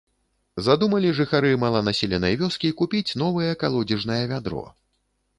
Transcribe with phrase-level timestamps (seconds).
[0.67, 4.63] Задумалі жыхары маланаселенай вёскі купіць новае калодзежнае вядро.